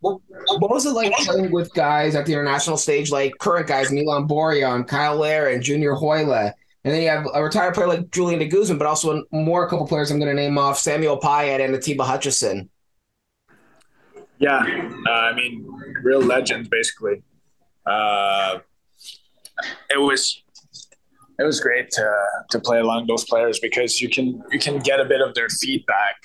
What, 0.00 0.20
what 0.58 0.70
was 0.70 0.84
it 0.84 0.90
like 0.90 1.12
playing 1.12 1.50
with 1.50 1.72
guys 1.72 2.14
at 2.14 2.26
the 2.26 2.32
international 2.32 2.76
stage, 2.76 3.10
like 3.10 3.32
current 3.38 3.66
guys, 3.66 3.90
Milan 3.90 4.28
Borjan, 4.28 4.86
Kyle 4.86 5.16
Larin, 5.16 5.54
and 5.54 5.62
Junior 5.62 5.94
Hoilett? 5.94 6.52
And 6.84 6.92
then 6.92 7.02
you 7.02 7.08
have 7.08 7.26
a 7.32 7.42
retired 7.42 7.74
player 7.74 7.88
like 7.88 8.10
Julian 8.10 8.40
de 8.40 8.46
Guzman, 8.46 8.76
but 8.78 8.86
also 8.86 9.24
more 9.32 9.66
a 9.66 9.70
couple 9.70 9.86
players 9.86 10.10
I'm 10.10 10.18
going 10.18 10.34
to 10.34 10.40
name 10.40 10.58
off 10.58 10.78
Samuel 10.78 11.16
Piette 11.16 11.60
and 11.60 11.74
Atiba 11.74 12.04
Hutchinson. 12.04 12.68
Yeah, 14.38 14.90
uh, 15.06 15.10
I 15.10 15.34
mean, 15.34 15.66
real 16.02 16.20
legends, 16.20 16.68
basically. 16.68 17.22
Uh, 17.86 18.58
it 19.88 19.98
was 19.98 20.42
it 21.38 21.44
was 21.44 21.60
great 21.60 21.90
to 21.90 22.12
to 22.50 22.60
play 22.60 22.80
along 22.80 23.06
those 23.06 23.24
players 23.24 23.58
because 23.60 24.00
you 24.00 24.08
can 24.08 24.42
you 24.50 24.58
can 24.58 24.78
get 24.80 25.00
a 25.00 25.04
bit 25.04 25.20
of 25.20 25.34
their 25.34 25.48
feedback 25.48 26.16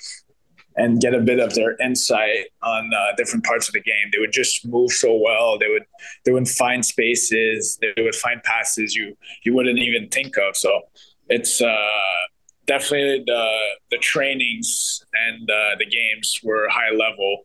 and 0.80 0.98
get 0.98 1.12
a 1.12 1.20
bit 1.20 1.38
of 1.38 1.54
their 1.54 1.76
insight 1.76 2.46
on 2.62 2.90
uh, 2.94 3.14
different 3.16 3.44
parts 3.44 3.68
of 3.68 3.74
the 3.74 3.82
game. 3.82 4.06
They 4.12 4.18
would 4.18 4.32
just 4.32 4.66
move 4.66 4.90
so 4.90 5.14
well. 5.14 5.58
They 5.58 5.68
would 5.68 5.84
they 6.24 6.32
would 6.32 6.48
find 6.48 6.84
spaces. 6.84 7.78
They 7.82 8.02
would 8.02 8.14
find 8.14 8.42
passes 8.42 8.94
you 8.94 9.16
you 9.44 9.54
wouldn't 9.54 9.78
even 9.78 10.08
think 10.08 10.38
of. 10.38 10.56
So 10.56 10.80
it's 11.28 11.60
uh, 11.60 12.20
definitely 12.66 13.24
the 13.26 13.46
the 13.90 13.98
trainings 13.98 15.04
and 15.28 15.50
uh, 15.50 15.76
the 15.78 15.86
games 15.86 16.40
were 16.42 16.66
high 16.70 16.94
level 16.94 17.42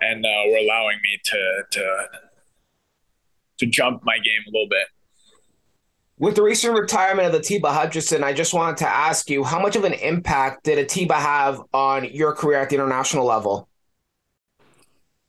and 0.00 0.24
uh, 0.24 0.42
were 0.50 0.58
allowing 0.58 0.98
me 1.02 1.18
to 1.24 1.62
to 1.72 2.08
to 3.58 3.66
jump 3.66 4.02
my 4.04 4.18
game 4.18 4.42
a 4.46 4.50
little 4.52 4.68
bit. 4.68 4.86
With 6.18 6.36
the 6.36 6.42
recent 6.42 6.72
retirement 6.78 7.28
of 7.28 7.34
Atiba 7.34 7.74
Hutchinson, 7.74 8.24
I 8.24 8.32
just 8.32 8.54
wanted 8.54 8.78
to 8.78 8.88
ask 8.88 9.28
you 9.28 9.44
how 9.44 9.60
much 9.60 9.76
of 9.76 9.84
an 9.84 9.92
impact 9.92 10.64
did 10.64 10.78
Atiba 10.78 11.14
have 11.14 11.60
on 11.74 12.06
your 12.06 12.32
career 12.32 12.58
at 12.58 12.70
the 12.70 12.76
international 12.76 13.26
level? 13.26 13.68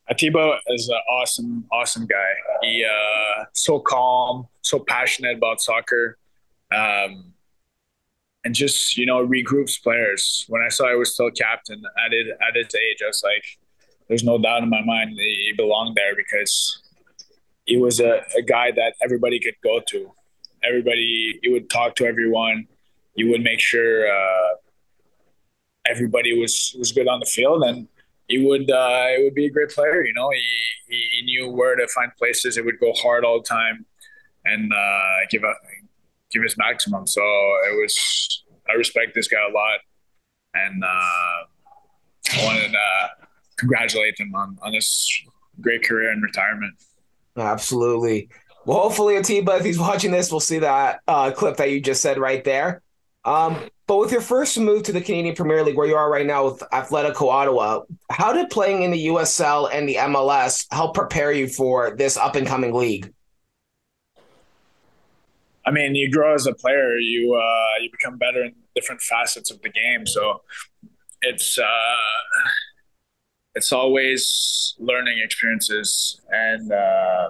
Atiba 0.10 0.60
is 0.68 0.88
an 0.88 0.96
awesome, 1.12 1.66
awesome 1.74 2.06
guy. 2.06 2.32
He 2.62 2.86
uh, 2.86 3.44
so 3.52 3.80
calm, 3.80 4.48
so 4.62 4.80
passionate 4.80 5.36
about 5.36 5.60
soccer, 5.60 6.18
um, 6.74 7.34
and 8.46 8.56
just 8.56 8.98
you 8.98 9.06
know 9.06 9.28
regroups 9.28 9.84
players. 9.84 10.46
When 10.48 10.62
I 10.62 10.70
saw 10.70 10.90
I 10.90 10.96
was 10.96 11.14
still 11.14 11.32
captain 11.32 11.84
at 12.06 12.14
it 12.14 12.28
at 12.30 12.56
his 12.56 12.74
age, 12.74 13.00
I 13.04 13.08
was 13.08 13.22
like, 13.26 13.44
"There's 14.08 14.24
no 14.24 14.38
doubt 14.38 14.64
in 14.64 14.70
my 14.70 14.82
mind 14.86 15.20
he 15.20 15.54
belonged 15.58 15.98
there 15.98 16.16
because 16.16 16.82
he 17.66 17.76
was 17.76 18.00
a, 18.00 18.22
a 18.38 18.42
guy 18.42 18.72
that 18.72 18.94
everybody 19.04 19.42
could 19.42 19.56
go 19.62 19.82
to 19.90 20.14
everybody 20.64 21.40
you 21.44 21.52
would 21.52 21.70
talk 21.70 21.96
to 21.98 22.06
everyone. 22.06 22.68
You 23.16 23.30
would 23.30 23.42
make 23.42 23.60
sure 23.60 24.08
uh, 24.08 24.56
everybody 25.88 26.40
was 26.40 26.76
was 26.78 26.92
good 26.92 27.08
on 27.08 27.20
the 27.20 27.26
field 27.26 27.64
and 27.64 27.88
he 28.28 28.46
would 28.46 28.70
uh, 28.70 29.06
it 29.10 29.24
would 29.24 29.34
be 29.34 29.46
a 29.46 29.50
great 29.50 29.70
player 29.70 30.04
you 30.04 30.14
know. 30.14 30.30
He, 30.30 31.10
he 31.18 31.22
knew 31.24 31.50
where 31.50 31.76
to 31.76 31.88
find 31.88 32.12
places. 32.18 32.58
It 32.58 32.66
would 32.66 32.80
go 32.80 32.94
hard 32.94 33.24
all 33.26 33.40
the 33.40 33.48
time 33.48 33.86
and 34.46 34.72
uh, 34.72 35.18
give 35.30 35.44
a 35.44 35.54
give 36.32 36.44
his 36.44 36.58
maximum. 36.58 37.08
So 37.08 37.22
it 37.22 37.82
was 37.82 38.44
i 38.70 38.74
respect 38.74 39.16
this 39.16 39.30
guy 39.30 39.38
a 39.50 39.52
lot 39.52 39.80
and 40.54 40.84
uh, 40.84 40.88
i 42.34 42.46
wanted 42.46 42.70
to 42.72 43.28
congratulate 43.58 44.20
him 44.20 44.36
on, 44.36 44.58
on 44.62 44.74
this 44.74 45.10
great 45.62 45.84
career 45.84 46.12
and 46.12 46.22
retirement. 46.22 46.76
Absolutely 47.38 48.30
well, 48.68 48.82
hopefully, 48.82 49.16
Atiba, 49.16 49.56
if 49.56 49.64
he's 49.64 49.80
watching 49.80 50.12
this, 50.12 50.30
we'll 50.30 50.42
see 50.42 50.60
that 50.60 51.00
uh, 51.08 51.32
clip 51.32 51.56
that 51.56 51.72
you 51.72 51.80
just 51.80 52.02
said 52.02 52.18
right 52.18 52.44
there. 52.44 52.82
Um, 53.24 53.58
but 53.88 53.96
with 53.96 54.12
your 54.12 54.20
first 54.20 54.60
move 54.60 54.84
to 54.84 54.92
the 54.92 55.00
Canadian 55.00 55.36
Premier 55.36 55.64
League, 55.64 55.78
where 55.78 55.88
you 55.88 55.96
are 55.96 56.12
right 56.12 56.26
now 56.26 56.44
with 56.44 56.60
Atletico 56.74 57.30
Ottawa, 57.30 57.84
how 58.12 58.34
did 58.34 58.50
playing 58.50 58.84
in 58.84 58.92
the 58.92 59.08
USL 59.08 59.70
and 59.72 59.88
the 59.88 59.96
MLS 59.96 60.66
help 60.70 60.96
prepare 60.96 61.32
you 61.32 61.48
for 61.48 61.96
this 61.96 62.18
up 62.18 62.36
and 62.36 62.46
coming 62.46 62.74
league? 62.74 63.14
I 65.66 65.72
mean, 65.72 65.96
you 65.96 66.12
grow 66.12 66.34
as 66.34 66.46
a 66.46 66.54
player, 66.54 66.98
you 66.98 67.36
uh, 67.36 67.82
you 67.82 67.90
become 67.90 68.18
better 68.18 68.44
in 68.44 68.54
different 68.76 69.00
facets 69.00 69.50
of 69.50 69.62
the 69.62 69.70
game. 69.70 70.06
So 70.06 70.42
it's 71.22 71.58
uh, 71.58 72.44
it's 73.56 73.72
always 73.72 74.76
learning 74.78 75.20
experiences 75.24 76.20
and. 76.30 76.70
Uh, 76.70 77.30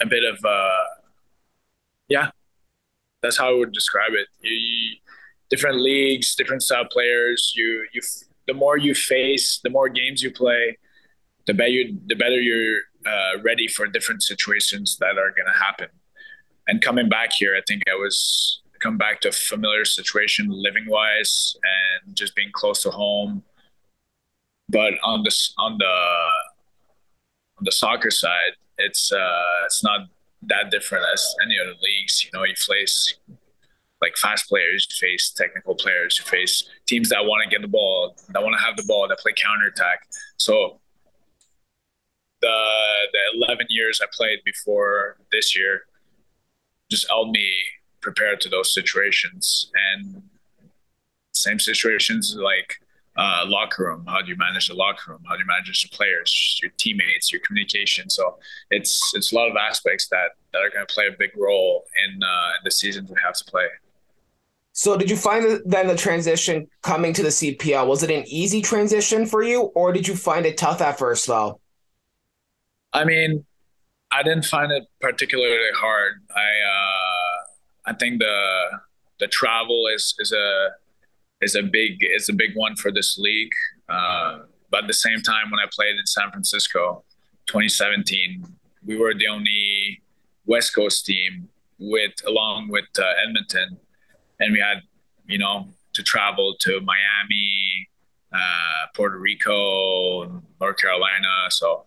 a 0.00 0.06
bit 0.06 0.24
of 0.24 0.38
uh, 0.44 0.84
yeah, 2.08 2.30
that's 3.22 3.38
how 3.38 3.50
I 3.50 3.58
would 3.58 3.72
describe 3.72 4.12
it. 4.12 4.28
You, 4.40 4.52
you, 4.54 4.96
different 5.50 5.80
leagues, 5.80 6.34
different 6.34 6.62
style 6.62 6.86
players. 6.90 7.52
You 7.54 7.86
you 7.92 8.00
the 8.46 8.54
more 8.54 8.76
you 8.76 8.94
face, 8.94 9.60
the 9.62 9.70
more 9.70 9.88
games 9.88 10.22
you 10.22 10.30
play, 10.30 10.78
the 11.46 11.54
better 11.54 11.70
you, 11.70 11.98
the 12.06 12.14
better 12.14 12.40
you're 12.40 12.80
uh, 13.06 13.40
ready 13.42 13.68
for 13.68 13.86
different 13.86 14.22
situations 14.22 14.96
that 15.00 15.18
are 15.18 15.30
going 15.30 15.46
to 15.52 15.58
happen. 15.58 15.88
And 16.66 16.82
coming 16.82 17.08
back 17.08 17.32
here, 17.32 17.56
I 17.56 17.62
think 17.66 17.82
I 17.90 17.94
was 17.94 18.60
come 18.80 18.96
back 18.96 19.20
to 19.20 19.28
a 19.28 19.32
familiar 19.32 19.84
situation 19.84 20.46
living 20.50 20.84
wise 20.88 21.56
and 22.04 22.14
just 22.14 22.36
being 22.36 22.50
close 22.52 22.82
to 22.82 22.90
home. 22.90 23.42
But 24.68 24.94
on 25.02 25.24
this 25.24 25.54
on 25.58 25.78
the 25.78 25.86
on 25.86 27.64
the 27.64 27.72
soccer 27.72 28.10
side, 28.10 28.52
it's 28.78 29.12
uh, 29.12 29.64
it's 29.64 29.82
not 29.82 30.08
that 30.42 30.70
different 30.70 31.04
as 31.12 31.34
any 31.44 31.56
other 31.60 31.74
leagues. 31.82 32.24
You 32.24 32.30
know, 32.32 32.44
you 32.44 32.54
face 32.54 33.14
like 34.00 34.16
fast 34.16 34.48
players, 34.48 34.86
you 34.88 35.08
face 35.08 35.30
technical 35.30 35.74
players, 35.74 36.18
you 36.18 36.24
face 36.24 36.68
teams 36.86 37.08
that 37.08 37.24
want 37.24 37.42
to 37.42 37.50
get 37.50 37.62
the 37.62 37.68
ball, 37.68 38.14
that 38.30 38.42
want 38.42 38.56
to 38.56 38.64
have 38.64 38.76
the 38.76 38.84
ball, 38.86 39.08
that 39.08 39.18
play 39.18 39.32
counterattack. 39.36 40.06
So 40.36 40.80
the 42.40 42.56
the 43.12 43.46
11 43.46 43.66
years 43.70 44.00
I 44.02 44.06
played 44.16 44.38
before 44.44 45.18
this 45.32 45.56
year 45.56 45.82
just 46.90 47.08
helped 47.08 47.32
me 47.32 47.50
prepare 48.00 48.36
to 48.36 48.48
those 48.48 48.72
situations 48.72 49.70
and 49.92 50.22
same 51.32 51.58
situations 51.58 52.36
like 52.38 52.76
uh, 53.18 53.44
locker 53.46 53.84
room? 53.84 54.04
How 54.06 54.22
do 54.22 54.28
you 54.28 54.36
manage 54.36 54.68
the 54.68 54.74
locker 54.74 55.12
room? 55.12 55.22
How 55.28 55.34
do 55.34 55.40
you 55.40 55.46
manage 55.46 55.82
the 55.82 55.94
players, 55.94 56.58
your 56.62 56.70
teammates, 56.78 57.32
your 57.32 57.42
communication? 57.42 58.08
So 58.08 58.38
it's 58.70 59.12
it's 59.14 59.32
a 59.32 59.34
lot 59.34 59.50
of 59.50 59.56
aspects 59.56 60.08
that 60.08 60.30
that 60.52 60.58
are 60.60 60.70
going 60.70 60.86
to 60.86 60.92
play 60.92 61.08
a 61.08 61.16
big 61.18 61.30
role 61.36 61.84
in, 62.06 62.22
uh, 62.22 62.50
in 62.58 62.64
the 62.64 62.70
seasons 62.70 63.10
we 63.10 63.16
have 63.22 63.34
to 63.34 63.44
play. 63.44 63.66
So 64.72 64.96
did 64.96 65.10
you 65.10 65.16
find 65.16 65.60
then 65.66 65.88
the 65.88 65.96
transition 65.96 66.68
coming 66.82 67.12
to 67.14 67.22
the 67.22 67.30
CPL 67.30 67.88
was 67.88 68.04
it 68.04 68.10
an 68.10 68.24
easy 68.28 68.62
transition 68.62 69.26
for 69.26 69.42
you, 69.42 69.62
or 69.74 69.92
did 69.92 70.06
you 70.06 70.14
find 70.14 70.46
it 70.46 70.56
tough 70.56 70.80
at 70.80 70.98
first 70.98 71.26
though? 71.26 71.60
I 72.92 73.04
mean, 73.04 73.44
I 74.12 74.22
didn't 74.22 74.44
find 74.44 74.70
it 74.72 74.84
particularly 75.00 75.72
hard. 75.74 76.22
I 76.34 76.48
uh, 76.76 77.90
I 77.90 77.92
think 77.94 78.20
the 78.20 78.80
the 79.18 79.26
travel 79.26 79.88
is 79.92 80.14
is 80.20 80.30
a 80.30 80.70
is 81.40 81.54
a 81.54 81.62
big 81.62 81.98
is 82.02 82.28
a 82.28 82.32
big 82.32 82.54
one 82.54 82.76
for 82.76 82.90
this 82.90 83.18
league. 83.18 83.52
Uh, 83.88 84.40
but 84.70 84.84
at 84.84 84.86
the 84.86 84.94
same 84.94 85.20
time, 85.22 85.50
when 85.50 85.60
I 85.60 85.66
played 85.72 85.96
in 85.98 86.06
San 86.06 86.30
Francisco, 86.30 87.04
2017, 87.46 88.44
we 88.84 88.96
were 88.98 89.14
the 89.14 89.28
only 89.28 90.02
West 90.46 90.74
Coast 90.74 91.06
team 91.06 91.48
with 91.78 92.12
along 92.26 92.68
with 92.68 92.86
uh, 92.98 93.04
Edmonton, 93.26 93.78
and 94.40 94.52
we 94.52 94.58
had 94.58 94.82
you 95.26 95.38
know 95.38 95.68
to 95.94 96.02
travel 96.02 96.54
to 96.60 96.80
Miami, 96.80 97.88
uh, 98.32 98.86
Puerto 98.94 99.18
Rico, 99.18 100.42
North 100.60 100.76
Carolina, 100.76 101.50
so 101.50 101.84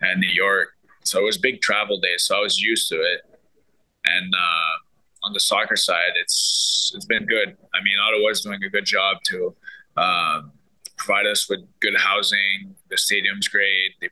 and 0.00 0.20
New 0.20 0.28
York. 0.28 0.68
So 1.04 1.20
it 1.20 1.24
was 1.24 1.38
big 1.38 1.60
travel 1.60 1.98
days. 1.98 2.24
So 2.24 2.36
I 2.36 2.40
was 2.40 2.58
used 2.58 2.88
to 2.88 2.96
it, 2.96 3.22
and 4.04 4.32
uh, 4.34 4.74
on 5.22 5.32
the 5.32 5.40
soccer 5.40 5.76
side, 5.76 6.12
it's 6.20 6.92
it's 6.94 7.06
been 7.06 7.26
good. 7.26 7.56
I 7.74 7.82
mean, 7.82 7.94
Ottawa's 8.06 8.42
doing 8.42 8.62
a 8.64 8.68
good 8.68 8.84
job 8.84 9.18
to 9.24 9.54
um, 9.96 10.52
provide 10.96 11.26
us 11.26 11.48
with 11.48 11.60
good 11.80 11.96
housing. 11.96 12.74
The 12.90 12.96
stadium's 12.96 13.48
great. 13.48 13.92
They 14.00 14.08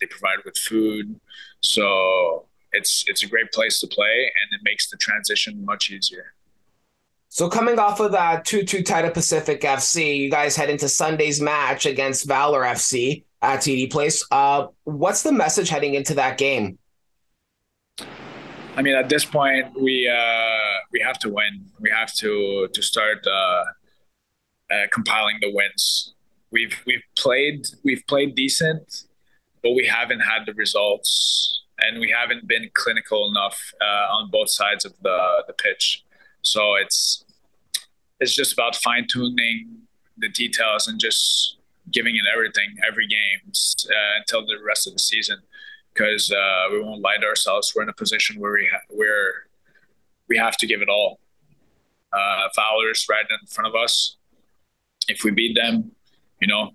they 0.00 0.06
provide 0.06 0.38
with 0.44 0.56
food, 0.56 1.18
so 1.60 2.46
it's 2.72 3.04
it's 3.06 3.22
a 3.22 3.26
great 3.26 3.52
place 3.52 3.80
to 3.80 3.86
play, 3.86 4.30
and 4.42 4.58
it 4.58 4.60
makes 4.64 4.90
the 4.90 4.96
transition 4.96 5.64
much 5.64 5.90
easier. 5.90 6.34
So 7.28 7.48
coming 7.48 7.78
off 7.78 7.98
of 7.98 8.12
that 8.12 8.44
2-2 8.44 8.84
tie 8.84 9.00
to 9.00 9.10
Pacific 9.10 9.62
FC, 9.62 10.18
you 10.18 10.30
guys 10.30 10.54
head 10.54 10.68
into 10.68 10.86
Sunday's 10.86 11.40
match 11.40 11.86
against 11.86 12.28
Valour 12.28 12.60
FC 12.60 13.24
at 13.40 13.60
TD 13.60 13.90
Place. 13.90 14.22
Uh, 14.30 14.66
what's 14.84 15.22
the 15.22 15.32
message 15.32 15.70
heading 15.70 15.94
into 15.94 16.12
that 16.12 16.36
game? 16.36 16.78
I 18.74 18.80
mean, 18.80 18.94
at 18.94 19.10
this 19.10 19.24
point, 19.24 19.78
we 19.78 20.08
uh, 20.08 20.78
we 20.92 21.00
have 21.00 21.18
to 21.20 21.28
win. 21.28 21.66
We 21.78 21.90
have 21.90 22.12
to 22.14 22.68
to 22.72 22.82
start 22.82 23.26
uh, 23.26 23.64
uh, 24.70 24.86
compiling 24.92 25.36
the 25.42 25.52
wins. 25.52 26.14
We've 26.50 26.74
we've 26.86 27.02
played 27.18 27.66
we've 27.84 28.02
played 28.08 28.34
decent, 28.34 29.04
but 29.62 29.72
we 29.72 29.86
haven't 29.86 30.20
had 30.20 30.46
the 30.46 30.54
results, 30.54 31.64
and 31.80 32.00
we 32.00 32.10
haven't 32.10 32.46
been 32.48 32.70
clinical 32.72 33.28
enough 33.28 33.58
uh, 33.82 34.16
on 34.16 34.30
both 34.30 34.48
sides 34.48 34.86
of 34.86 34.94
the 35.02 35.44
the 35.46 35.52
pitch. 35.52 36.02
So 36.40 36.74
it's 36.76 37.26
it's 38.20 38.34
just 38.34 38.54
about 38.54 38.74
fine 38.76 39.06
tuning 39.06 39.82
the 40.16 40.30
details 40.30 40.88
and 40.88 40.98
just 40.98 41.58
giving 41.90 42.14
it 42.14 42.22
everything 42.32 42.76
every 42.88 43.06
game 43.06 43.40
uh, 43.50 44.18
until 44.18 44.46
the 44.46 44.56
rest 44.64 44.86
of 44.86 44.94
the 44.94 44.98
season 44.98 45.38
because 45.92 46.30
uh, 46.30 46.68
we 46.72 46.80
won't 46.80 47.02
lie 47.02 47.16
to 47.20 47.26
ourselves. 47.26 47.72
We're 47.74 47.82
in 47.82 47.88
a 47.88 47.94
position 47.94 48.40
where 48.40 48.52
we 48.52 48.68
ha- 48.70 48.86
where 48.88 49.46
we 50.28 50.36
have 50.36 50.56
to 50.58 50.66
give 50.66 50.82
it 50.82 50.88
all. 50.88 51.20
Uh, 52.12 52.48
Valour's 52.54 53.06
right 53.08 53.24
in 53.28 53.46
front 53.46 53.68
of 53.68 53.74
us. 53.74 54.16
If 55.08 55.24
we 55.24 55.30
beat 55.30 55.56
them, 55.56 55.92
you 56.40 56.48
know, 56.48 56.70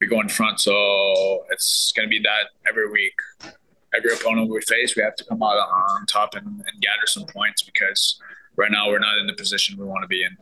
we 0.00 0.06
go 0.06 0.20
in 0.20 0.28
front. 0.28 0.60
So 0.60 1.44
it's 1.50 1.92
going 1.94 2.08
to 2.08 2.10
be 2.10 2.20
that 2.20 2.46
every 2.68 2.90
week. 2.90 3.14
Every 3.94 4.12
opponent 4.12 4.50
we 4.50 4.60
face, 4.62 4.96
we 4.96 5.02
have 5.02 5.16
to 5.16 5.24
come 5.24 5.42
out 5.42 5.56
on 5.56 6.06
top 6.06 6.34
and, 6.34 6.46
and 6.46 6.80
gather 6.80 7.06
some 7.06 7.24
points 7.26 7.62
because 7.62 8.18
right 8.56 8.70
now 8.70 8.88
we're 8.88 8.98
not 8.98 9.18
in 9.18 9.26
the 9.26 9.34
position 9.34 9.78
we 9.78 9.84
want 9.84 10.02
to 10.02 10.08
be 10.08 10.24
in. 10.24 10.36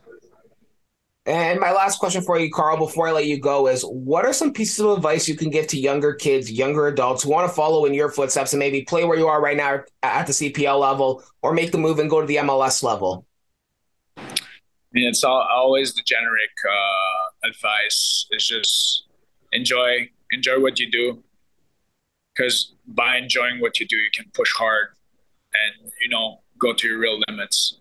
And 1.27 1.59
my 1.59 1.71
last 1.71 1.99
question 1.99 2.23
for 2.23 2.39
you, 2.39 2.49
Karl, 2.49 2.77
before 2.77 3.07
I 3.07 3.11
let 3.11 3.27
you 3.27 3.39
go, 3.39 3.67
is 3.67 3.83
what 3.83 4.25
are 4.25 4.33
some 4.33 4.51
pieces 4.51 4.79
of 4.79 4.97
advice 4.97 5.27
you 5.27 5.35
can 5.35 5.51
give 5.51 5.67
to 5.67 5.79
younger 5.79 6.13
kids, 6.13 6.51
younger 6.51 6.87
adults 6.87 7.23
who 7.23 7.29
want 7.29 7.47
to 7.47 7.53
follow 7.53 7.85
in 7.85 7.93
your 7.93 8.09
footsteps 8.09 8.53
and 8.53 8.59
maybe 8.59 8.81
play 8.81 9.03
where 9.03 9.17
you 9.17 9.27
are 9.27 9.39
right 9.39 9.55
now 9.55 9.81
at 10.01 10.25
the 10.25 10.33
CPL 10.33 10.79
level 10.79 11.23
or 11.43 11.53
make 11.53 11.71
the 11.71 11.77
move 11.77 11.99
and 11.99 12.09
go 12.09 12.21
to 12.21 12.27
the 12.27 12.37
MLS 12.37 12.81
level? 12.81 13.27
Mean, 14.93 15.07
it's 15.07 15.23
all, 15.23 15.47
always 15.53 15.93
the 15.93 16.01
generic 16.03 16.49
uh, 16.67 17.47
advice. 17.47 18.25
It's 18.31 18.47
just 18.47 19.03
enjoy, 19.51 20.09
enjoy 20.31 20.59
what 20.59 20.79
you 20.79 20.89
do, 20.89 21.23
because 22.33 22.73
by 22.87 23.17
enjoying 23.17 23.61
what 23.61 23.79
you 23.79 23.87
do, 23.87 23.95
you 23.95 24.09
can 24.11 24.25
push 24.33 24.51
hard 24.53 24.87
and 25.53 25.91
you 26.01 26.09
know 26.09 26.41
go 26.57 26.73
to 26.73 26.87
your 26.87 26.97
real 26.97 27.21
limits. 27.27 27.77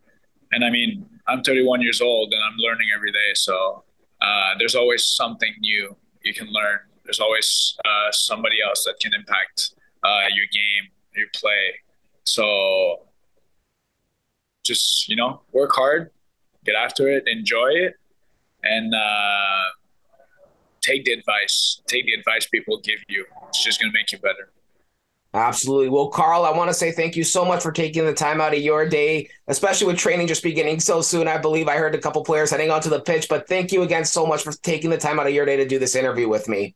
And 0.53 0.65
I 0.65 0.71
mean, 0.71 1.07
I'm 1.31 1.43
31 1.43 1.81
years 1.81 2.01
old 2.01 2.33
and 2.33 2.43
I'm 2.43 2.59
learning 2.59 2.89
every 2.95 3.13
day. 3.13 3.31
So 3.35 3.85
uh, 4.21 4.55
there's 4.59 4.75
always 4.75 5.07
something 5.07 5.53
new 5.61 5.97
you 6.25 6.35
can 6.35 6.49
learn. 6.49 6.81
There's 7.05 7.21
always 7.21 7.79
uh, 7.85 8.11
somebody 8.11 8.57
else 8.67 8.85
that 8.85 8.99
can 9.01 9.15
impact 9.15 9.75
uh, 10.03 10.27
your 10.35 10.47
game, 10.53 10.91
your 11.15 11.29
play. 11.35 11.75
So 12.25 13.07
just 14.65 15.09
you 15.09 15.17
know, 15.17 15.41
work 15.53 15.73
hard, 15.73 16.11
get 16.65 16.75
after 16.75 17.09
it, 17.09 17.25
enjoy 17.27 17.69
it, 17.69 17.95
and 18.63 18.95
uh, 18.95 19.65
take 20.81 21.05
the 21.05 21.13
advice. 21.13 21.81
Take 21.87 22.07
the 22.07 22.13
advice 22.13 22.47
people 22.47 22.81
give 22.81 22.99
you. 23.09 23.25
It's 23.49 23.65
just 23.65 23.81
gonna 23.81 23.93
make 23.93 24.13
you 24.13 24.19
better. 24.19 24.51
Absolutely. 25.33 25.89
Well, 25.89 26.09
Karl, 26.09 26.45
I 26.45 26.51
want 26.51 26.71
to 26.71 26.75
say 26.75 26.91
thank 26.91 27.15
you 27.15 27.23
so 27.23 27.45
much 27.45 27.63
for 27.63 27.71
taking 27.71 28.05
the 28.05 28.13
time 28.13 28.41
out 28.41 28.53
of 28.53 28.61
your 28.61 28.89
day, 28.89 29.29
especially 29.47 29.87
with 29.87 29.97
training 29.97 30.27
just 30.27 30.43
beginning 30.43 30.81
so 30.81 31.01
soon. 31.03 31.29
I 31.29 31.39
believe 31.39 31.69
I 31.69 31.77
heard 31.77 31.95
a 31.95 31.99
couple 31.99 32.25
players 32.25 32.51
heading 32.51 32.71
onto 32.71 32.91
the 32.91 33.01
pitch, 33.01 33.29
but 33.29 33.47
thank 33.47 33.71
you 33.71 33.83
again 33.83 34.05
so 34.05 34.27
much 34.27 34.43
for 34.43 34.53
taking 34.53 34.91
the 34.91 34.99
time 34.99 35.21
out 35.21 35.29
of 35.29 35.33
your 35.33 35.47
day 35.47 35.57
to 35.57 35.69
do 35.69 35.79
this 35.79 35.95
interview 35.95 36.29
with 36.29 36.49
me. 36.49 36.75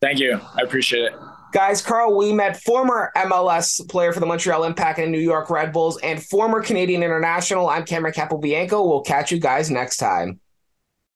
Thank 0.00 0.20
you. 0.20 0.40
I 0.54 0.62
appreciate 0.62 1.06
it. 1.06 1.12
Guys, 1.52 1.82
Karl 1.82 2.12
Ouimette 2.12 2.56
former 2.62 3.12
MLS 3.16 3.86
player 3.88 4.12
for 4.12 4.20
the 4.20 4.26
Montreal 4.26 4.64
Impact 4.64 4.98
and 5.00 5.12
New 5.12 5.18
York 5.18 5.50
Red 5.50 5.72
Bulls 5.72 5.98
and 6.00 6.22
former 6.22 6.62
Canadian 6.62 7.02
international. 7.02 7.68
I'm 7.68 7.84
Cameron 7.84 8.14
Capobianco. 8.14 8.88
We'll 8.88 9.02
catch 9.02 9.30
you 9.30 9.38
guys 9.38 9.70
next 9.70 9.98
time. 9.98 10.40